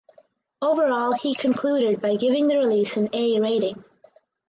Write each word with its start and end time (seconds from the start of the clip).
Overall 0.63 1.13
he 1.13 1.35
concluded 1.35 2.01
by 2.01 2.15
giving 2.15 2.47
the 2.47 2.57
release 2.57 2.97
an 2.97 3.07
"A" 3.13 3.39
rating. 3.39 3.83